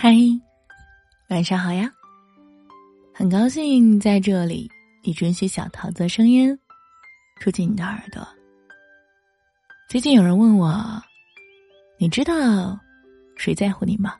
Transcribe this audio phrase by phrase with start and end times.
[0.00, 0.14] 嗨，
[1.28, 1.92] 晚上好呀！
[3.12, 4.70] 很高兴在这里，
[5.02, 6.56] 你准许小桃子的声音
[7.40, 8.24] 住进你的耳朵。
[9.88, 11.02] 最近有人问我，
[11.98, 12.78] 你知道
[13.36, 14.14] 谁在乎你吗？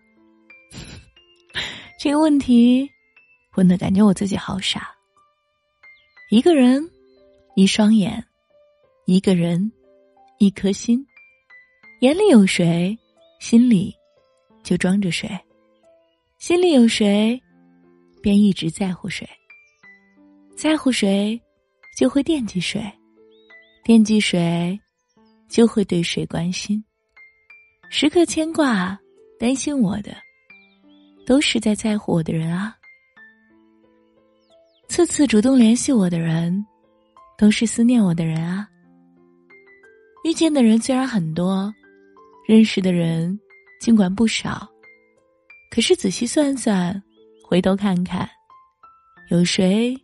[1.97, 2.91] 这个问题
[3.55, 4.93] 问的感觉我自己好傻。
[6.29, 6.91] 一个人，
[7.55, 8.27] 一双眼，
[9.07, 9.71] 一个人，
[10.39, 11.07] 一颗心，
[12.01, 12.99] 眼里有谁，
[13.39, 13.95] 心里
[14.65, 15.31] 就装着谁。
[16.39, 17.43] 心里有谁，
[18.23, 19.27] 便一直在乎谁；
[20.57, 21.39] 在乎谁，
[21.99, 22.81] 就会惦记谁；
[23.83, 24.79] 惦记谁，
[25.49, 26.83] 就会对谁关心。
[27.91, 28.97] 时刻牵挂、
[29.37, 30.17] 担心我的，
[31.27, 32.73] 都是在在乎我的人啊。
[34.89, 36.65] 次次主动联系我的人，
[37.37, 38.65] 都是思念我的人啊。
[40.23, 41.75] 遇见的人虽然很多，
[42.47, 43.37] 认识的人
[43.81, 44.69] 尽管不少。
[45.71, 47.01] 可是仔细算算，
[47.45, 48.29] 回头看看，
[49.31, 49.97] 有谁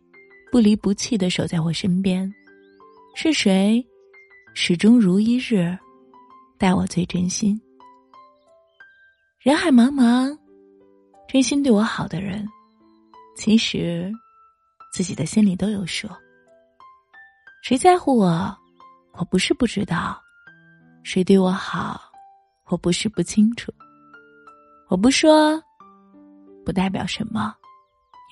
[0.51, 2.31] 不离不弃的守在我身边？
[3.15, 3.85] 是谁
[4.53, 5.77] 始终如一日
[6.57, 7.59] 待我最真心？
[9.39, 10.37] 人海茫茫，
[11.27, 12.47] 真心对我好的人，
[13.35, 14.11] 其实
[14.93, 16.07] 自己的心里都有数。
[17.63, 18.55] 谁在乎我？
[19.13, 20.21] 我不是不知道；
[21.03, 22.01] 谁对我好？
[22.67, 23.73] 我不是不清楚。
[24.87, 25.61] 我不说，
[26.63, 27.53] 不代表什么，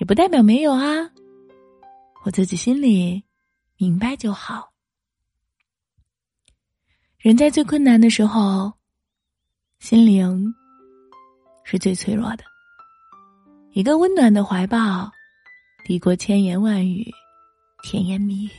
[0.00, 1.10] 也不代表没有啊。
[2.24, 3.22] 我自己心里
[3.76, 4.70] 明白就好。
[7.18, 8.72] 人在最困难的时候，
[9.78, 10.54] 心灵
[11.64, 12.44] 是最脆弱的。
[13.72, 15.10] 一个温暖的怀抱，
[15.84, 17.10] 抵过千言万语、
[17.82, 18.50] 甜言蜜语。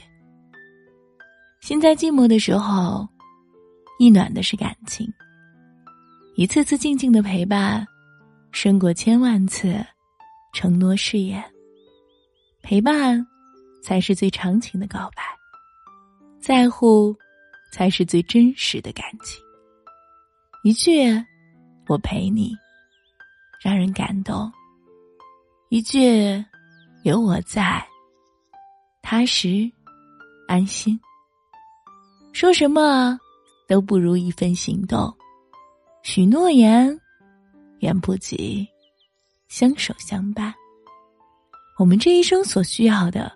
[1.61, 3.07] 心在寂寞的时候，
[3.99, 5.11] 意暖的是感情。
[6.37, 7.87] 一次次静静的陪伴，
[8.51, 9.73] 胜过千万次
[10.53, 11.41] 承诺誓言。
[12.61, 13.25] 陪伴，
[13.81, 15.23] 才是最长情的告白；
[16.41, 17.15] 在乎，
[17.71, 19.41] 才是最真实的感情。
[20.65, 21.09] 一句
[21.87, 22.53] “我陪你”，
[23.63, 24.51] 让人感动；
[25.69, 26.43] 一句
[27.03, 27.81] “有我在”，
[29.01, 29.71] 踏实
[30.49, 30.99] 安心。
[32.33, 33.17] 说什么，
[33.69, 35.15] 都不如一份行动。
[36.05, 37.01] 许诺言，
[37.79, 38.65] 远不及
[39.47, 40.53] 相守相伴。
[41.79, 43.33] 我们这一生所需要的，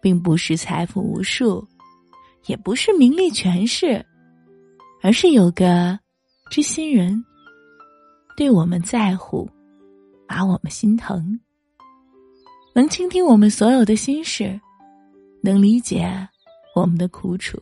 [0.00, 1.66] 并不是财富无数，
[2.46, 4.06] 也不是名利权势，
[5.02, 5.98] 而是有个
[6.52, 7.20] 知心人，
[8.36, 9.50] 对我们在乎，
[10.28, 11.40] 把我们心疼，
[12.76, 14.58] 能倾听我们所有的心事，
[15.42, 16.08] 能理解
[16.76, 17.60] 我们的苦楚，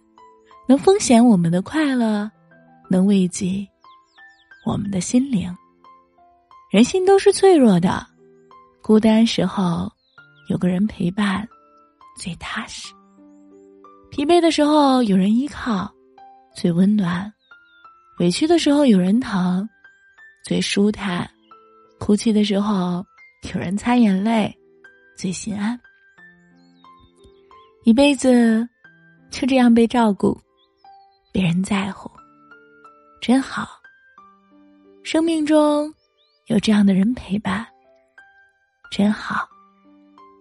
[0.68, 2.30] 能风险我们的快乐，
[2.90, 3.66] 能慰藉。
[4.66, 5.56] 我们的心灵，
[6.72, 8.04] 人心都是脆弱的，
[8.82, 9.88] 孤单时候
[10.48, 11.48] 有个人陪伴，
[12.18, 12.92] 最踏实；
[14.10, 15.88] 疲惫的时候有人依靠，
[16.52, 17.30] 最温暖；
[18.18, 19.66] 委屈的时候有人疼，
[20.44, 21.24] 最舒坦；
[22.00, 23.06] 哭泣的时候
[23.54, 24.52] 有人擦眼泪，
[25.16, 25.78] 最心安。
[27.84, 28.68] 一辈子
[29.30, 30.36] 就这样被照顾，
[31.32, 32.10] 被人在乎，
[33.20, 33.75] 真好。
[35.06, 35.94] 生命中
[36.46, 37.64] 有这样的人陪伴，
[38.90, 39.48] 真好。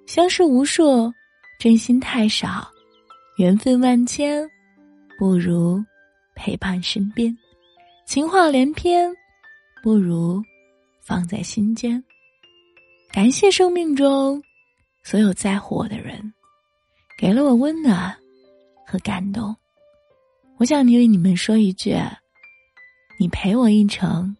[0.07, 1.13] 相识无数，
[1.59, 2.67] 真心太少；
[3.37, 4.43] 缘分万千，
[5.19, 5.79] 不如
[6.33, 7.31] 陪伴身边。
[8.07, 9.07] 情话连篇，
[9.83, 10.41] 不如
[10.99, 12.03] 放在心间。
[13.13, 14.41] 感谢生命中
[15.03, 16.33] 所有在乎我的人，
[17.19, 18.11] 给了我温暖
[18.83, 19.55] 和感动。
[20.57, 21.95] 我想对你们说一句：
[23.19, 24.35] 你陪我一程。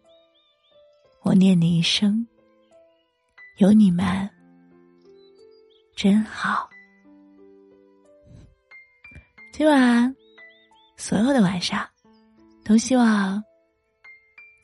[1.26, 2.24] 我念你一生，
[3.56, 4.30] 有你们
[5.96, 6.70] 真好。
[9.52, 10.14] 今晚
[10.96, 11.84] 所有的晚上，
[12.64, 13.42] 都希望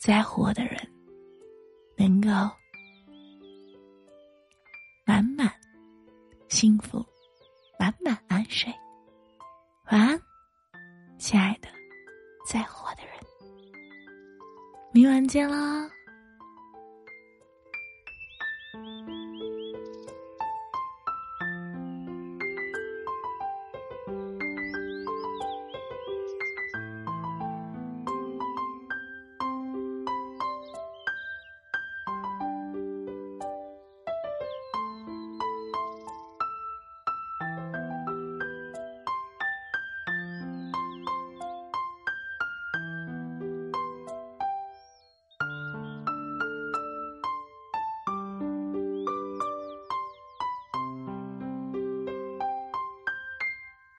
[0.00, 0.78] 在乎我的人
[1.96, 2.30] 能够
[5.04, 5.52] 满满
[6.48, 7.04] 幸福，
[7.76, 8.72] 满满安睡。
[9.90, 10.22] 晚安，
[11.18, 11.68] 亲爱的，
[12.46, 13.14] 在乎我的人。
[14.92, 15.90] 明晚见啦。